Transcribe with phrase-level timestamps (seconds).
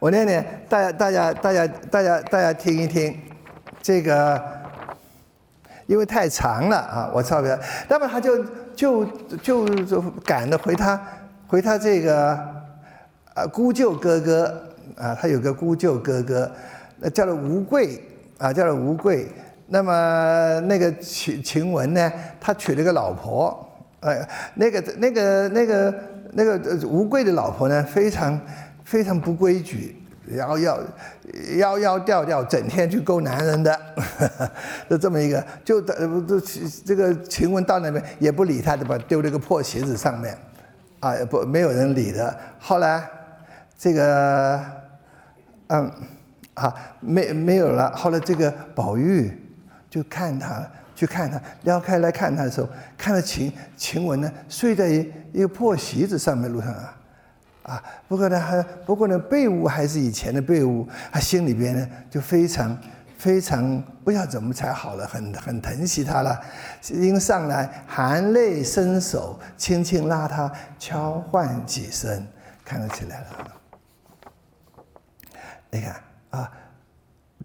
[0.00, 3.14] 我念念，大家大家大家大家大家听一听，
[3.82, 4.42] 这个
[5.84, 7.58] 因为太长了啊，我抄不了。
[7.86, 8.42] 那么他就
[8.74, 9.04] 就
[9.42, 10.98] 就就赶着回他
[11.46, 12.32] 回他这个
[13.34, 14.62] 啊姑舅哥哥
[14.96, 16.50] 啊，他有个姑舅哥哥，
[16.98, 18.02] 那叫做吴贵
[18.38, 19.28] 啊，叫做吴贵。
[19.66, 22.10] 那么那个秦秦文呢，
[22.40, 23.70] 他娶了个老婆，
[24.00, 25.94] 哎，那个那个那个
[26.32, 28.40] 那个吴贵的老婆呢，非常
[28.90, 29.94] 非常不规矩，
[30.26, 30.80] 然后要
[31.56, 33.80] 要要调调，整天去勾男人的，
[34.90, 36.40] 就这么一个，就呃这
[36.84, 40.36] 这个晴雯到那边也不理他，就把丢了个破鞋子上面，
[40.98, 42.36] 啊，不没有人理的。
[42.58, 43.08] 后来
[43.78, 44.60] 这个
[45.68, 45.88] 嗯
[46.54, 49.30] 啊没没有了，后来这个宝玉。
[49.90, 50.64] 就看他，
[50.94, 56.96] 去看他，撩开来看他的时候，看到晴晴雯呢，睡在一个破席子上面，路上啊，
[57.70, 62.76] 啊，不过呢还不过呢被褥还是以前的被褥，他心里边呢就非常
[63.16, 66.40] 非常不知道怎么才好了，很很疼惜他了，
[66.88, 72.26] 因上来含泪伸手，轻轻拉他，敲唤几声，
[72.64, 73.26] 看得起来了，
[75.70, 75.94] 你看
[76.30, 76.50] 啊。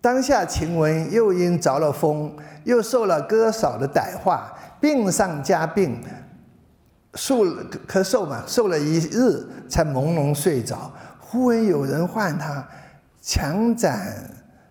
[0.02, 6.00] 当下晴雯又因着了风，又受了哥嫂的歹话，病上加病，
[7.16, 7.46] 嗽
[7.88, 10.92] 咳嗽嘛，受了一日才朦胧睡着。
[11.20, 12.68] 忽闻有人唤他，
[13.22, 14.30] 强展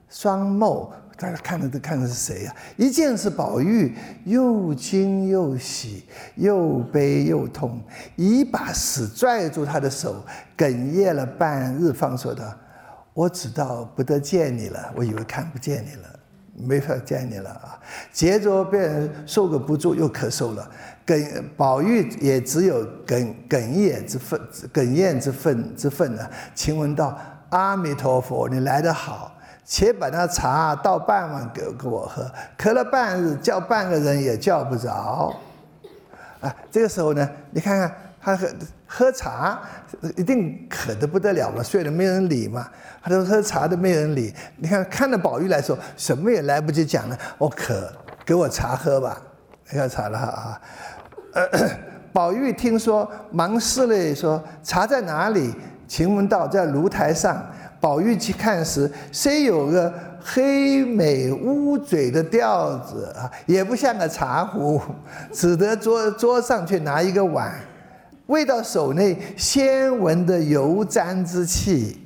[0.08, 2.54] 双眸，大家看的都看的是谁呀？
[2.76, 6.04] 一见是宝玉，又惊又喜，
[6.36, 7.82] 又悲又痛，
[8.16, 10.24] 一把死拽住他的手，
[10.56, 12.44] 哽咽了半日，方说道。
[13.12, 16.18] 我知道不得见你了，我以为看不见你了，
[16.56, 17.78] 没法见你了啊！
[18.12, 20.68] 接着便受个不住，又咳嗽了。
[21.06, 24.40] 哽宝玉也只有哽哽咽之分，
[24.72, 26.30] 哽咽之分之分了。
[26.54, 27.18] 请问道
[27.50, 32.30] ：“阿弥陀佛，你来得好，且把那茶倒半碗给给我喝。
[32.58, 35.34] 咳了半日，叫半个人也叫不着。”
[36.40, 38.48] 啊，这个时候呢，你看看他喝
[38.86, 39.60] 喝茶，
[40.16, 42.68] 一定渴得不得了了，睡了没人理嘛。
[43.02, 47.18] 他说喝茶都没人理，你看看到宝玉来说，什么也来不及讲了。
[47.36, 47.92] 我渴，
[48.24, 49.20] 给我茶喝吧，
[49.72, 50.60] 要茶了啊。
[52.12, 55.52] 宝玉听说，忙施了说茶在哪里？
[55.86, 57.44] 晴雯道在炉台上。
[57.80, 64.80] 宝玉去看时，虽有个黑美乌嘴的吊子啊，也不像个茶壶，
[65.30, 67.52] 只得桌桌上去拿一个碗，
[68.26, 72.03] 喂到手内，先闻的油毡之气。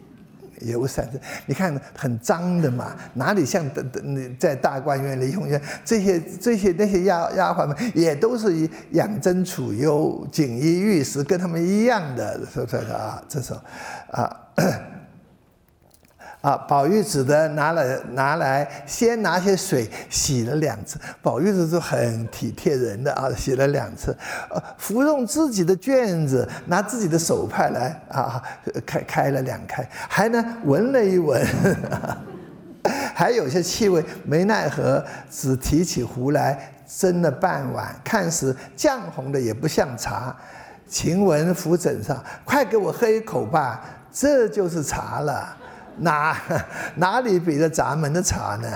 [0.61, 4.03] 油散子，你看很脏的嘛，哪里像的的
[4.39, 13.23] 在大观园里、红院这些这些那些丫丫鬟们也都是养尊处优、锦衣玉食，跟他们一样的，是不是啊？
[13.29, 13.61] 这时候，
[14.11, 14.37] 啊。
[16.41, 20.99] 啊，宝玉只得拿了拿来，先拿些水洗了两次。
[21.21, 24.17] 宝玉这是很体贴人的啊，洗了两次。
[24.49, 28.41] 呃，服用自己的卷子，拿自己的手帕来啊，
[28.87, 31.45] 开开了两开，还呢闻了一闻，
[33.13, 40.35] 还有些气味，没奈何，只提起壶来斟了半碗，看时绛红的也不像茶。
[40.87, 45.57] 晴雯扶枕上，快给我喝一口吧，这就是茶了。
[46.01, 46.41] 哪
[46.97, 48.69] 哪里比得咱们的茶呢？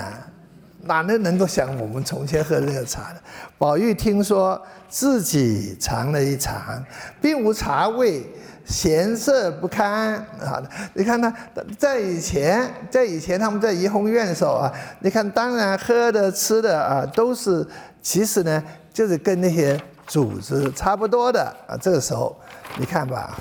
[0.84, 3.21] 哪能能够像我们从前喝这个茶呢？
[3.56, 6.84] 宝玉听说自己尝了一尝，
[7.21, 8.27] 并无茶味，
[8.65, 10.15] 咸涩不堪。
[10.41, 10.61] 啊，
[10.94, 11.32] 你看他
[11.78, 17.65] 在以前，在以前他们在怡红院的时候啊，你看当然喝的吃的啊都是，
[18.03, 18.61] 其实呢
[18.93, 21.78] 就是跟那些主子差不多的啊。
[21.81, 22.37] 这个时候
[22.77, 23.38] 你看吧，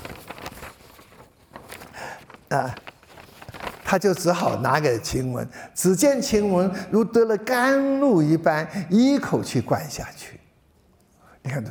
[2.50, 2.72] 啊。
[3.92, 10.40] 他就只好拿给晴雯，只见晴雯如得了甘露一般，一口气灌下去。
[11.42, 11.62] 你看，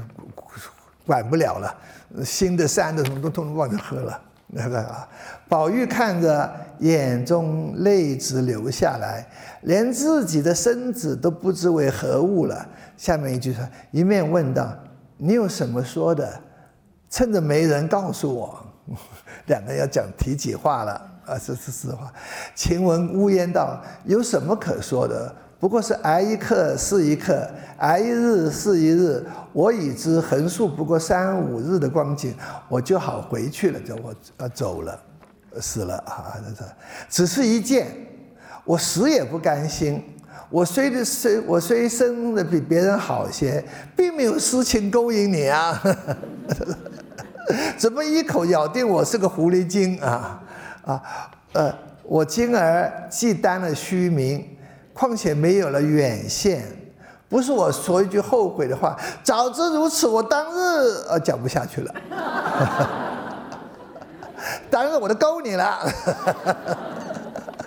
[1.03, 1.75] 管不了了，
[2.23, 4.21] 新的山的什么都通通忘着喝了。
[4.45, 5.09] 那个啊，
[5.49, 6.47] 宝玉看着，
[6.77, 9.25] 眼中泪直流下来，
[9.63, 12.63] 连自己的身子都不知为何物了。
[12.97, 14.71] 下面一句说，一面问道
[15.17, 16.39] ：“你有什么说的？
[17.09, 18.63] 趁着没人告诉我。”
[19.49, 21.10] 两个要讲提起话了。
[21.25, 22.11] 啊，这是实话。
[22.55, 25.33] 晴雯呜咽道：“有什么可说的？
[25.59, 27.47] 不过是挨一刻是一刻，
[27.77, 29.23] 挨一日是一日。
[29.53, 32.33] 我已知横竖不过三五日的光景，
[32.67, 34.99] 我就好回去了，就我要走了，
[35.59, 36.33] 死了啊！
[36.43, 36.71] 这是，
[37.07, 37.95] 只是一件，
[38.65, 40.03] 我死也不甘心。
[40.49, 43.63] 我虽的虽我虽生的比别人好些，
[43.95, 45.79] 并没有私情勾引你啊！
[47.77, 50.41] 怎么一口咬定我是个狐狸精啊？”
[50.85, 51.01] 啊，
[51.53, 51.73] 呃，
[52.03, 54.57] 我今儿既担了虚名，
[54.93, 56.63] 况且没有了远见，
[57.29, 60.57] 不是我说一句后悔的话，早知如此，我当日
[61.09, 61.93] 呃讲不下去了，
[64.69, 65.79] 当日我都勾你了。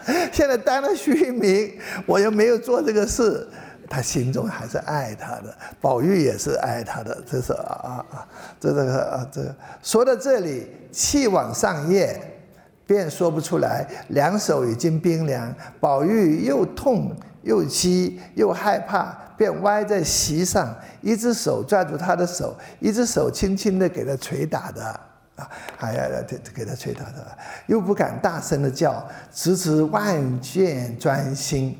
[0.31, 1.73] 现在担了虚名，
[2.05, 3.49] 我又没有做这个事，
[3.89, 5.45] 他心中还是爱他的，
[5.81, 8.29] 宝玉也是爱他的，这是啊啊啊，
[8.61, 9.41] 这这个啊这
[9.83, 12.21] 说到这里，气往上咽，
[12.87, 25.01] 便说不出来，两手已经冰凉，宝玉又痛又急又害怕，便歪在席上，一只手抓住他的手，一只手轻轻的给他捶打的。
[25.37, 27.27] 啊，还要给给他捶打的，
[27.67, 31.77] 又不敢大声的叫，直直万卷专心。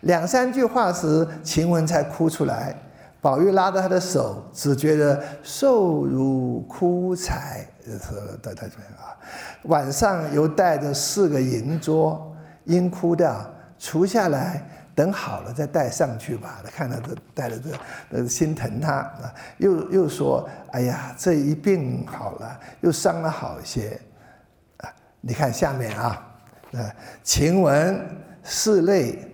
[0.00, 2.74] 两三句话时，晴雯才哭出来。
[3.22, 7.64] 宝玉拉着他的手，只觉得瘦如枯柴。
[7.84, 7.98] 是
[8.42, 9.16] 对对对啊，
[9.62, 12.20] 晚上又带着四个银镯，
[12.64, 13.48] 因哭掉，
[13.78, 14.68] 除下来。
[14.94, 16.60] 等好了再带上去吧。
[16.62, 17.70] 他看到这带着这，
[18.10, 23.98] 呃，心疼他啊，又又说：“哎呀，这一病好了，又伤了好些。”
[24.84, 24.92] 啊，
[25.22, 26.22] 你看下面啊，
[26.72, 26.92] 呃，
[27.22, 27.98] 晴雯
[28.44, 29.31] 拭泪，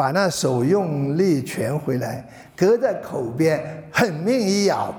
[0.00, 2.26] 把那手用力蜷回来，
[2.56, 4.94] 搁在口边，狠命一咬，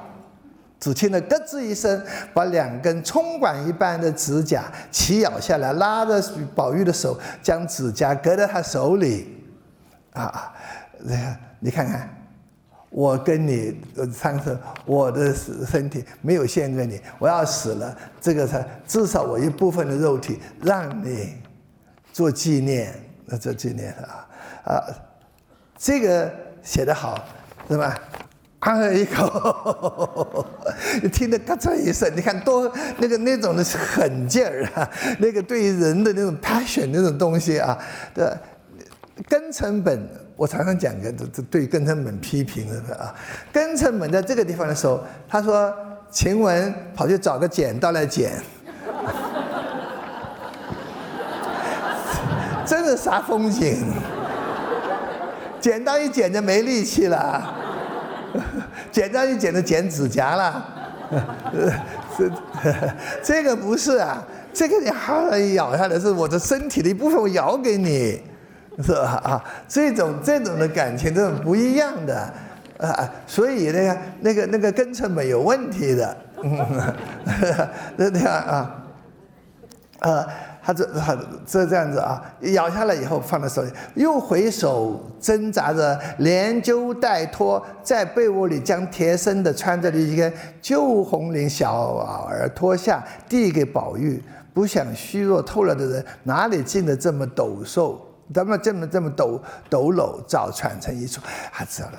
[0.79, 1.99] 只听得咯吱一声，
[2.35, 6.21] 把两根葱管一般的指甲齐咬下来，拉着
[6.53, 9.43] 宝玉的手，将指甲搁在他手里。
[10.13, 10.53] 啊，
[10.99, 12.07] 你看，你看看，
[12.91, 13.75] 我跟你
[14.13, 14.55] 上次
[14.85, 21.37] 我的身体没有献给你，我要死了，这个才至少我一部分的肉体让你
[22.13, 22.93] 做纪念，
[23.31, 24.27] 那做纪念啊
[24.65, 24.83] 啊，
[25.77, 26.29] 这个
[26.61, 27.23] 写得好，
[27.69, 27.97] 是吧？
[28.59, 30.45] 啊一口，
[31.11, 34.87] 听得嘎嚓一声，你看多那个那种的狠劲儿啊，
[35.17, 37.77] 那个对于人的那种 passion 那种东西啊，
[38.13, 38.27] 对。
[39.29, 40.01] 根成本，
[40.35, 43.13] 我常常讲个，这这对根成本批评的啊。
[43.53, 45.71] 根成本在这个地方的时候，他说
[46.09, 48.31] 晴雯跑去找个剪刀来剪，
[52.71, 53.83] 真是啥风景。
[55.59, 57.53] 剪刀一剪就没力气了，
[58.89, 60.65] 剪刀一剪就剪指甲了。
[62.17, 62.31] 这
[63.21, 64.23] 这个不是啊，
[64.53, 68.21] 这个你好咬下来是我的身体的一部分，我咬给你。
[68.81, 69.21] 是吧？
[69.21, 72.33] 啊，这种这种的感情，这种不一样的，
[72.79, 76.81] 啊，所以那个那个那个根成本有问题的，嗯
[77.97, 78.75] 那这样啊，
[79.99, 80.25] 呃，
[80.63, 82.21] 他这他这这样子啊，
[82.53, 90.31] 咬下来以后放在手里，又回手挣扎着，连揪带拖，在被窝里将贴身的穿着的一个
[90.61, 94.21] 旧红绫小袄儿脱下，递给宝玉。
[94.53, 97.97] 不想虚弱透了的人，哪里进得这么抖擞？
[98.33, 101.21] 咱们这么这么抖抖搂，早传成一出，
[101.51, 101.89] 还知道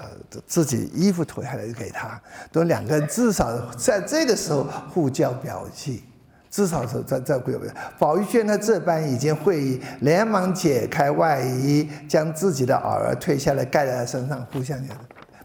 [0.47, 2.21] 自己衣服脱下来给他，
[2.51, 6.05] 都两个人至少在这个时候互交表记，
[6.53, 7.59] 至少是在在表
[7.99, 14.95] 宝玉见他这般已经会意，连忙解开外衣，将自己的袄儿褪下来盖在他身上，互相讲。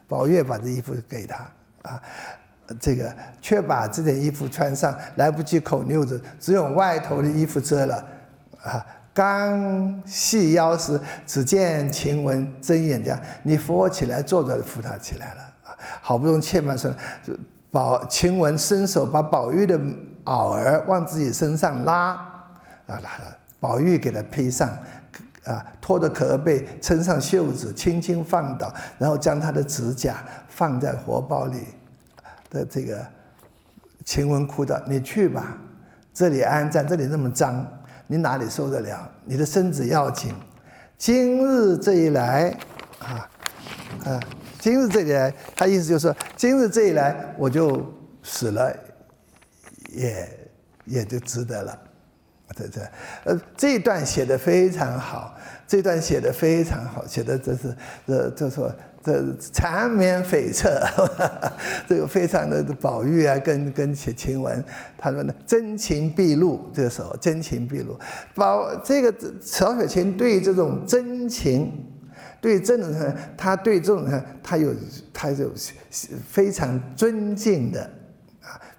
[0.06, 1.36] 宝玉把这衣服给他
[1.83, 2.01] 啊，
[2.77, 3.09] 这个
[3.42, 8.06] 却把这件衣服穿上，来不及扣纽子，只有外头的衣服遮了
[8.62, 8.85] 啊。
[9.14, 16.94] 刚细腰时，只见晴雯睁眼讲：“你扶我起来，坐着扶他起来了。”啊，好不容易欠满说，
[17.71, 19.80] 宝晴雯伸手把宝玉的
[20.28, 22.19] 袄儿往自己身上拉，啊
[22.88, 24.68] 拉了，宝玉给他披上，
[25.46, 30.18] 啊拖着壳背，撑上袖子，轻轻放倒，然后将他的指甲
[30.50, 31.60] 放在荷包里
[32.50, 33.06] 的这个
[34.04, 35.57] 晴雯哭道：“你去吧，
[36.14, 37.66] 这里安站，这里那么脏。”
[38.10, 39.12] 你哪里受得了？
[39.26, 40.34] 你的身子要紧。
[40.98, 42.57] 今日这一来，
[43.00, 43.30] 啊，
[44.06, 44.19] 啊，
[44.60, 47.86] 今日这一来，他意思就是说，今日这一来，我就
[48.24, 48.74] 死了，
[49.94, 50.50] 也
[50.86, 51.80] 也就值得了。
[52.56, 52.82] 这这，
[53.26, 57.76] 呃，这一段写的非常好，这段写的非常好，写的这是，
[58.06, 58.74] 呃，就说。
[59.04, 60.84] 这缠绵悱恻，
[61.88, 64.62] 这个非常的宝玉啊，跟跟写晴雯，
[64.98, 67.98] 他说呢，真情毕露，这个时候真情毕露，
[68.36, 71.86] 宝这个曹雪芹对这种真情，
[72.42, 72.94] 对这种
[73.38, 74.06] 他对这种
[74.44, 74.76] 他有
[75.14, 75.54] 他有
[76.28, 77.90] 非常尊敬的。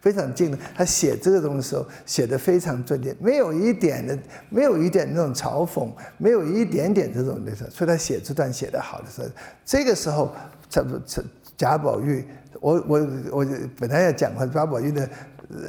[0.00, 9.28] 非常近的，他写这个东西的时候写的非常尊敬，没有一点的，没有一点那种嘲讽，没有一点点这种的，所以他写这段写的好的时候，
[9.64, 10.32] 这个时候，
[10.68, 11.22] 这不这
[11.56, 12.24] 贾宝玉，
[12.60, 13.46] 我我我
[13.78, 15.10] 本来要讲过贾宝玉的，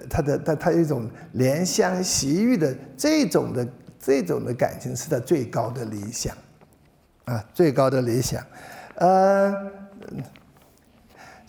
[0.10, 3.68] 他的他他一种怜香惜玉的这种的
[4.00, 6.36] 这种的感情是他最高的理想，
[7.26, 8.44] 啊，最高的理想，
[8.96, 9.52] 呃，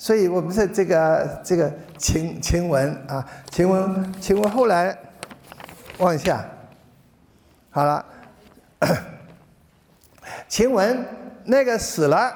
[0.01, 4.97] 所以我们在这个这个晴晴雯啊，晴雯晴雯后来
[5.99, 6.43] 往下，
[7.69, 8.03] 好了，
[10.49, 11.05] 晴雯
[11.45, 12.33] 那个死了，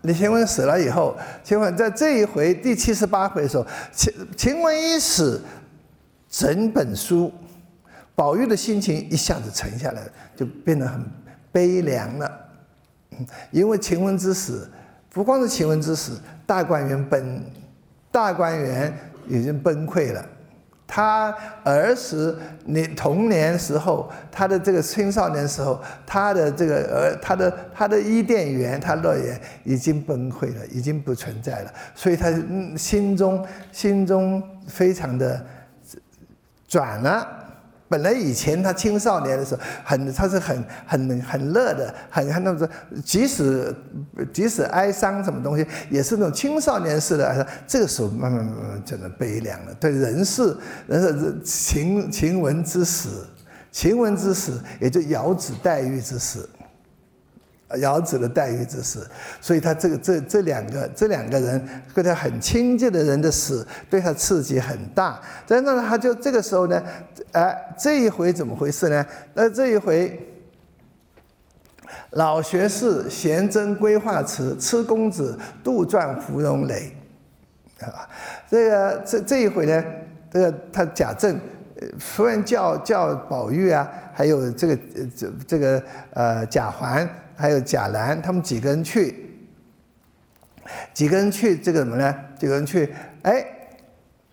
[0.00, 1.14] 李晴雯死了以后，
[1.44, 5.38] 晴雯在这一回第七十八回的时候，晴晴雯一死，
[6.30, 7.30] 整本书。
[8.14, 10.02] 宝玉的心情一下子沉下来，
[10.34, 11.04] 就变得很
[11.50, 12.48] 悲凉了。
[13.50, 14.70] 因为晴雯之死，
[15.10, 16.18] 不光是晴雯之死，
[16.52, 17.42] 大观园崩，
[18.10, 18.92] 大观园
[19.26, 20.22] 已经崩溃了。
[20.86, 31.72] 他儿时，你童年时候，他的这个青少年时候，他的这个儿，他的他的伊甸园，他乐园已经崩溃了，已经不存在了。
[31.94, 32.30] 所以他
[32.76, 33.42] 心中
[33.72, 35.42] 心中非常的
[36.68, 37.26] 转了。
[37.92, 42.66] 本来以前他青少年的时候，很他是很很很乐的，很很那种，
[43.04, 43.74] 即使
[44.32, 47.46] 即使哀伤什么东西，也是那种青少年式的哀伤。
[47.66, 49.74] 这个时候慢慢慢慢真的悲凉了。
[49.78, 50.56] 对人世
[50.86, 53.26] 人世晴晴雯之死，
[53.70, 56.48] 晴雯之死，也就遥子黛玉之死。
[57.78, 59.08] 遥子的黛玉之死，
[59.40, 65.20] 所以他这个这这两个这两个人跟他很亲近的人的死，对他刺激很大。
[65.46, 66.82] 真的，他就这个时候呢，
[67.32, 69.06] 哎，这一回怎么回事呢？
[69.34, 70.20] 那这一回，
[72.10, 76.94] 老学士闲征规划词，痴公子杜撰芙蓉蕾，
[77.80, 78.08] 啊，
[78.50, 79.84] 这个这这一回呢，
[80.30, 81.40] 这个他贾政
[82.14, 84.78] 突然叫叫宝玉啊，还有这个
[85.16, 87.08] 这这个呃贾环。
[87.36, 89.30] 还有贾兰，他们几个人去，
[90.92, 92.14] 几个人去这个什么呢？
[92.38, 93.44] 几个人去，哎，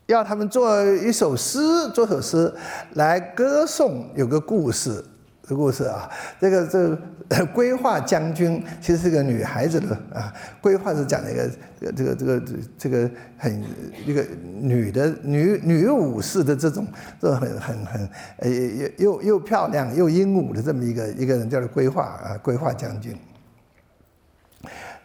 [0.08, 1.60] 要他们做一首诗，
[1.94, 2.54] 做首诗
[2.94, 5.04] 来歌颂有个故事。
[5.50, 6.08] 这故事啊，
[6.40, 10.32] 这个这个规划将军其实是个女孩子的啊。
[10.62, 13.64] 规划是讲一个这个这个这个这个很
[14.06, 14.24] 一个
[14.62, 16.86] 女的女女武士的这种
[17.20, 23.18] 这很很很呃又又又漂亮又英武的这么一个一个人叫做规划啊，规划将军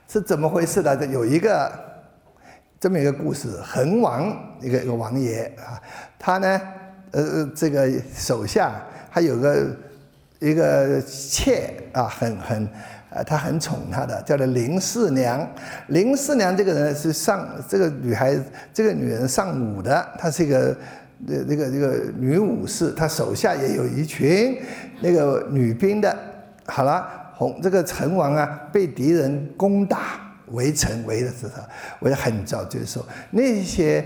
[0.06, 1.06] 是怎么回事呢？
[1.06, 1.72] 有一个
[2.78, 5.80] 这么一个故事，恒王一个一个王爷啊，
[6.18, 6.60] 他呢
[7.12, 9.74] 呃这个手下还有个。
[10.44, 12.68] 一个妾啊，很很，
[13.10, 15.48] 呃，他很宠她的，叫做林四娘。
[15.88, 18.36] 林四娘这个人是上这个女孩，
[18.72, 20.76] 这个女人上武的，她是一个
[21.26, 24.60] 那那个这个女武士，她手下也有一群
[25.00, 26.14] 那个女兵的。
[26.66, 31.62] 好了，红这个成王啊，被敌人攻打围城围的时候，
[32.00, 34.04] 围得很早，就是说那些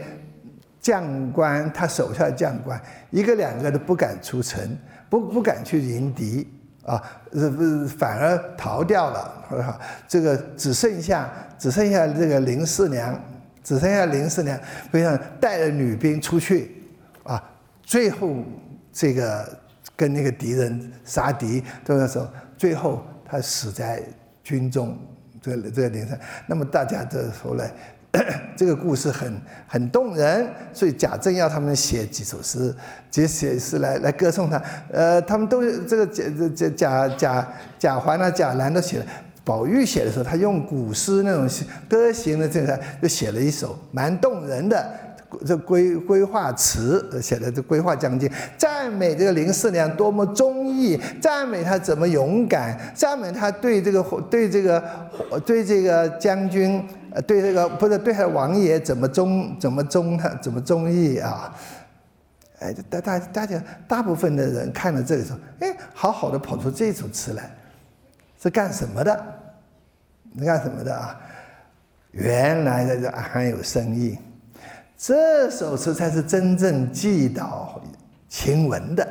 [0.89, 2.81] 将官，他手下的将官
[3.11, 4.59] 一个两个都不敢出城。
[5.11, 6.47] 不不敢去迎敌
[6.83, 7.03] 啊，
[7.33, 9.79] 是反而逃掉了。
[10.07, 13.19] 这个只剩下只剩下这个林四娘，
[13.63, 14.59] 只剩下林四娘，
[14.91, 16.85] 非常带着女兵出去
[17.23, 17.43] 啊。
[17.83, 18.37] 最后
[18.93, 19.59] 这个
[19.97, 24.03] 跟那个敌人杀敌，这个时候，最后他死在
[24.43, 24.97] 军中。
[25.41, 27.71] 这个这个林三，那么大家这后来。
[28.57, 32.75] 这个故事很很动人，所以贾政要他们写几首诗，
[33.11, 34.61] 写写诗来来歌颂他。
[34.91, 37.49] 呃，他们都这个贾贾贾贾
[37.79, 39.07] 贾环啊、贾兰都写了。
[39.45, 41.49] 宝玉写的时候，他用古诗那种
[41.89, 44.87] 歌行的这个，就写了一首蛮动人的
[45.47, 54.83] 这规规划词，写的这规划将军，赞美这个林四娘多么忠义，赞美他怎么勇敢，赞美他对这个对这个
[55.45, 56.83] 对这个将军。
[57.11, 61.55] 呃，对这个不是对他王爷怎么忠怎么忠他怎么忠义啊？
[62.61, 67.49] 哎，大大大家大部分的人看了这里说，哎，好好的跑出这首词来，
[68.43, 69.25] 是干什么的？
[70.39, 71.19] 是干什么的啊？
[72.11, 74.19] 原来的这还有深意，
[74.97, 77.81] 这首词才是真正寄导
[78.29, 79.09] 晴雯的。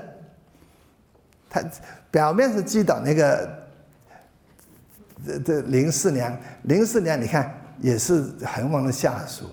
[1.49, 1.63] 他
[2.11, 3.49] 表面是寄导那个
[5.25, 7.51] 这这林四娘，林四娘，你看。
[7.79, 9.45] 也是恒王的下属，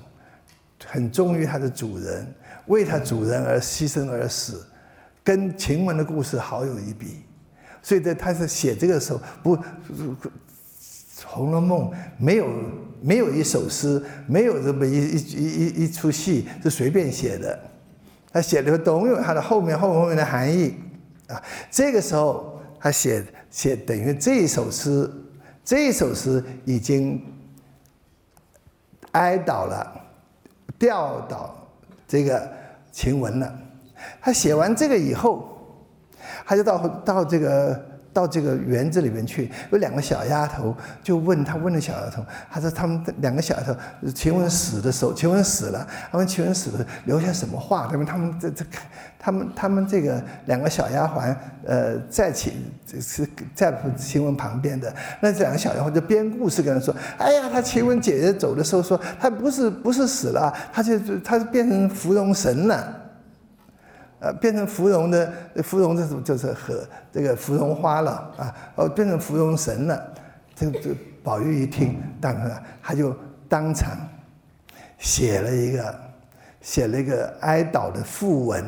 [0.87, 2.27] 很忠于他的主人，
[2.67, 4.65] 为他主人而牺牲而死，
[5.23, 7.23] 跟晴雯的故事好有一比。
[7.83, 9.57] 所以在他是写这个时候，不
[11.27, 12.49] 《红楼梦》没有
[13.03, 17.59] 没有一首诗，没有这么一一一一一出戏是随便写的，
[18.33, 20.75] 他写的总有他的后面后后面的含义
[21.27, 21.43] 啊。
[21.71, 25.11] 这个时候他写写等于这一首诗，
[25.63, 27.23] 这一首诗已经。
[29.15, 30.01] 哀悼了，
[30.79, 31.53] 吊倒
[32.07, 32.49] 这个
[32.93, 33.53] 晴雯了。
[34.21, 35.49] 他写完这个以后，
[36.47, 37.94] 他就到到这个。
[38.15, 43.75] 到这个园子里面去，有两个小丫头就问他，问了小丫头，他说他们两个小丫头，
[44.15, 47.89] 晴雯死的时候，晴雯死了，他们晴雯死了留下什么话？
[47.91, 48.65] 他们他们这这，
[49.19, 51.35] 他们他们这个两个小丫鬟，
[51.67, 52.53] 呃，在晴
[53.01, 63.01] 是在晴雯旁边的，那这两个小丫鬟就编故事跟他说，哎呀，他晴雯姐姐走的时候说，她不是不是死了，她就她变成芙蓉神了。
[64.25, 65.31] 呃，变成芙蓉的
[65.63, 70.15] 芙蓉，这种就是和这个芙蓉花了啊，哦，变成芙蓉神了。
[70.55, 73.15] 这这宝玉一听，当然他就
[73.51, 73.91] 当场
[74.99, 75.95] 写了一个
[76.63, 78.65] 写了一个哀悼的赋文，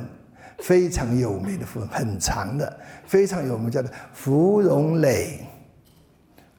[0.59, 5.41] 非常有名的赋文，很长的，非常有名，叫做《芙蓉蕾》。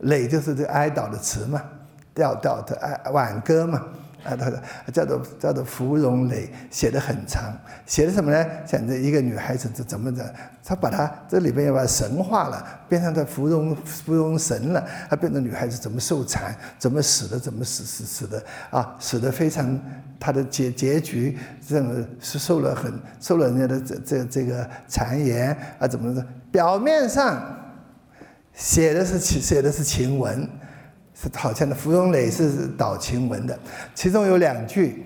[0.08, 1.62] 蕾就是这哀悼的词嘛，
[2.16, 3.84] 调调的哀挽歌嘛。
[4.28, 8.46] 啊，他的叫做叫做芙蓉蕾，写的很长，写的什么呢？
[8.66, 19.80] 讲这一个女孩子怎怎么的，他把她这里边要把神化了，变成的芙蓉芙蓉神了，她变成女孩子怎么受残，怎么死的，怎么死死死的啊，死的非常，
[20.20, 26.26] 她的结结局这么是受了很受了人家的这这这个谗言啊，怎么的？
[26.52, 27.42] 表面上
[28.54, 30.50] 写的是情写的是晴雯。
[31.20, 33.58] 是好像的，芙蓉蕾是导晴雯的，
[33.96, 35.04] 其中有两句，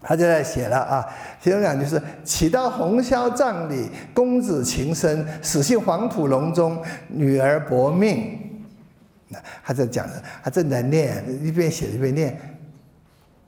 [0.00, 1.06] 他就在写了啊，
[1.42, 8.38] 其中两句是“乞到红绡帐里，公子情深，死系黄土笼中，女儿薄命。”
[9.28, 12.40] 那他在讲的，他正在念，一边写一边念，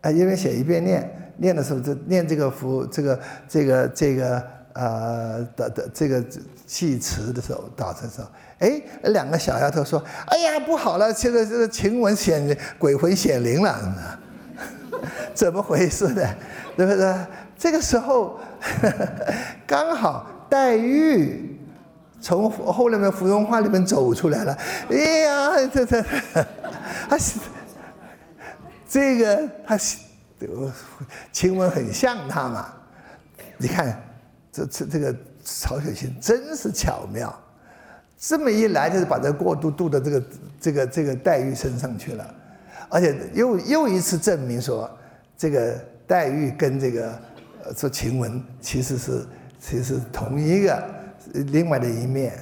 [0.00, 4.44] 啊，一边写一边念，念的时候就念这个符，这个这个这个
[4.78, 6.24] 呃的的这个
[6.64, 8.28] 祭词的时候，导的时候。
[8.60, 14.18] 哎，两个小丫头说：“哎呀，不好了，现在这个晴雯显鬼魂显灵了，
[15.34, 16.22] 怎么回事呢？
[16.76, 17.14] 对不对？
[17.56, 18.38] 这个时候
[19.66, 21.58] 刚好黛玉
[22.20, 24.58] 从后面的芙蓉花里面走出来了。
[24.90, 26.04] 哎呀，这这，
[27.08, 27.18] 他
[28.88, 29.78] 这个他
[31.32, 32.72] 晴雯很像他嘛？
[33.56, 34.02] 你看，
[34.52, 37.34] 这这这个曹雪芹真是巧妙。”
[38.20, 40.22] 这么一来，就是把这过渡渡到这个
[40.60, 42.34] 这个这个黛玉身上去了，
[42.88, 44.90] 而且又又一次证明说，
[45.36, 47.12] 这个黛玉跟这个
[47.64, 49.24] 呃说晴雯其实是
[49.60, 50.84] 其实同一个
[51.32, 52.36] 另外的一面。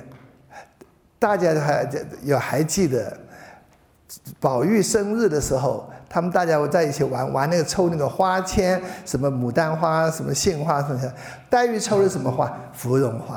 [1.19, 1.91] 大家还
[2.23, 3.15] 有还记得，
[4.41, 11.13] 宝玉生日的时候，他们大家在一起玩玩那个抽那个花签，什么牡丹花，什么杏花什么，
[11.51, 12.53] 黛玉抽的什么花？
[12.73, 13.37] 芙蓉花。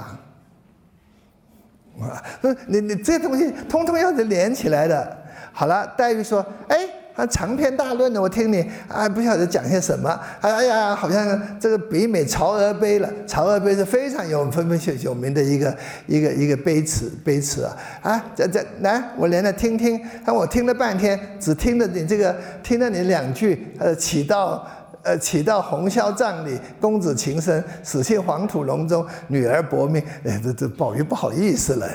[1.99, 2.23] 啊，
[2.67, 5.17] 你你这东西通通要是连起来的。
[5.51, 10.19] 好了，黛玉说：“哎，他长篇大论的，我听你啊，不晓得讲些什么。
[10.41, 13.09] 哎呀，好像这个北美曹娥碑了。
[13.27, 15.75] 曹娥碑是非常有分分有名的一个
[16.07, 17.75] 一个一个碑词碑词啊。
[18.01, 19.99] 啊，这这来，我连着听听。
[20.25, 24.65] 看我听了半天，只听了你这个，听了你两句，呃，起到。”
[25.01, 30.03] 呃，起到红绡帐里，公子情深，死去黄土笼中，女儿薄命。
[30.25, 31.87] 哎，这这宝玉不好意思了。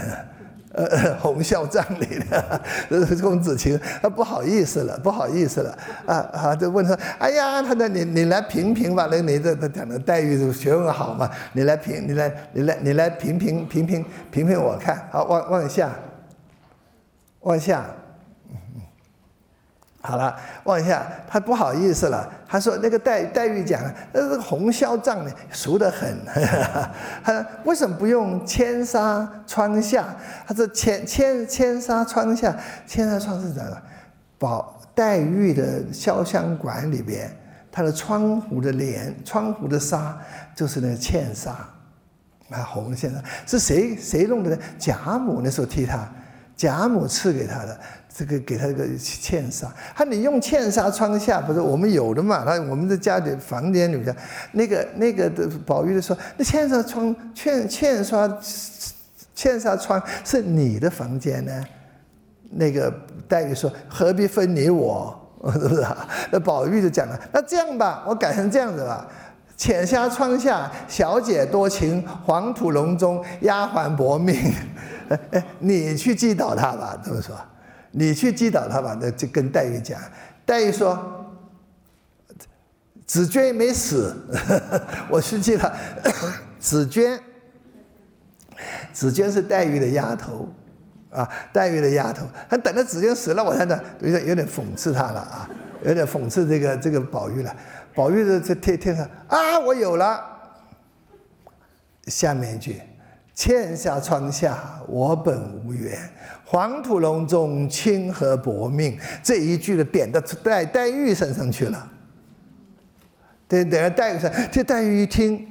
[0.74, 5.78] 呃， 红校仗里的 公子情，他不好意思了，不好意思了。
[6.04, 11.30] 啊啊，就问他，哎呀，他的你你来评评吧，那你这他讲的黛玉学问好嘛？
[11.52, 15.08] 你来评，你来你来你来评评评评评评我看。
[15.10, 15.90] 好，往往下，
[17.40, 17.86] 往下。
[20.06, 22.30] 好了，往下，他不好意思了。
[22.46, 26.18] 他说：“那个黛黛玉讲，那这个红绡帐呢，熟得很。
[27.24, 30.14] 他为什么不用千纱窗下？
[30.46, 32.54] 他说千千千纱窗下，
[32.86, 33.78] 千纱窗是什么？
[34.38, 37.34] 宝黛玉的潇湘馆里边，
[37.72, 40.18] 它的窗户的帘、窗户的纱
[40.54, 41.52] 就是那个茜纱
[42.50, 44.58] 啊，红线纱是谁谁弄的呢？
[44.78, 46.06] 贾母那时候替他，
[46.54, 47.80] 贾母赐给他的。”
[48.16, 52.44] 这个给他一个茜纱，他你用茜纱窗下不是我们有的嘛？
[52.44, 54.14] 他我们的家里房间里边，
[54.52, 58.38] 那个那个的宝玉的说，那茜纱窗茜茜纱
[59.34, 61.64] 茜纱窗是你的房间呢？
[62.50, 62.88] 那个
[63.26, 65.20] 黛玉说何必分你我，
[65.52, 65.84] 是不是？
[66.30, 69.08] 那宝玉就讲了，那这样吧，我改成这样子吧，
[69.56, 74.54] 浅纱窗下小姐多情，黄土笼中丫鬟薄命，
[75.08, 77.34] 哎 哎，你去击倒他吧，这么说。
[77.96, 80.00] 你去击倒他吧，那就跟黛玉讲。
[80.44, 81.32] 黛玉说
[83.06, 84.14] ：“紫娟没死，
[85.08, 85.72] 我去记他。
[86.58, 87.20] 紫娟，
[88.92, 90.48] 紫娟是黛玉的丫头
[91.10, 92.26] 啊，黛玉的丫头。
[92.50, 95.48] 他等着紫娟死了，我才能有点有点讽刺他了啊，
[95.84, 97.54] 有点讽刺这个这个宝玉了。
[97.94, 100.32] 宝玉的这天天上啊，我有了。
[102.08, 102.82] 下面一句，
[103.34, 105.98] 欠下窗下，我本无缘。
[106.44, 108.96] 黄土隆中，清河薄命。
[109.22, 111.90] 这一句的点到黛黛玉身上去了。
[113.48, 115.46] 对，等下黛玉上，这黛玉一听，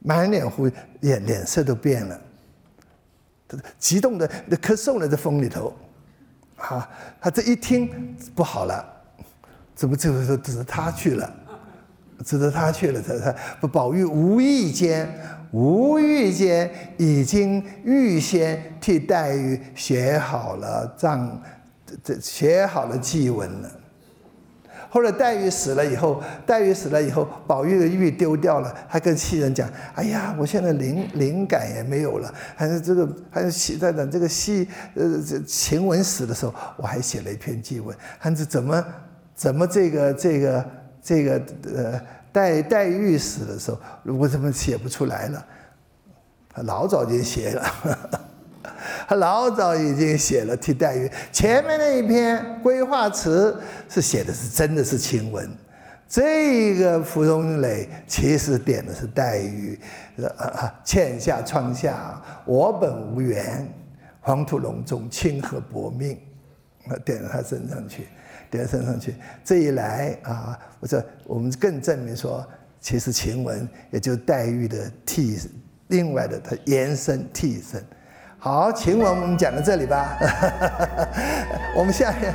[0.00, 2.20] 满脸胡脸脸色都变了，
[3.78, 5.74] 激动的咳嗽了，在风里头。
[6.56, 6.86] 啊，
[7.18, 8.84] 他这一听不好了，
[9.74, 11.34] 怎么这个时候指着他去了？
[12.22, 15.10] 指着他去了，他他，宝玉无意间，
[15.52, 21.42] 无意间已经预先替黛玉写好了账，
[22.04, 23.70] 这写好了祭文了。
[24.88, 38.84] 后来黛玉死了以后，黛玉死了以后，宝玉的玉丢掉了，还跟袭人讲：“哎呀，我现在灵灵感也没有了，还是这个，还是写在等这个戏，呃，这晴雯死的时候，我还写了一篇祭文，还是怎么
[39.34, 40.64] 怎么这个这个。”
[41.02, 41.42] 这个
[41.74, 41.98] 呃，
[42.32, 45.46] 黛黛玉死的时候，我怎么写不出来了？
[46.52, 47.64] 他老早就写了，
[49.06, 53.56] 他老早已经写了替黛玉前面那一篇规划词
[53.88, 55.48] 是写的是真的是晴雯，
[56.08, 59.78] 这个芙蓉蕾其实点的是黛玉，
[60.16, 63.72] 呃，欠下窗下，我本无缘，
[64.20, 66.18] 黄土隆中，清河薄命，
[67.04, 68.08] 点到他身上去。
[68.50, 72.44] 叠升上去，这一来啊，我这我们更证明说，
[72.80, 75.38] 其实晴雯也就黛玉的替，
[75.88, 77.82] 另外的她延伸替身。
[78.38, 80.18] 好，晴雯我们讲到这里吧，
[81.76, 82.34] 我们下面。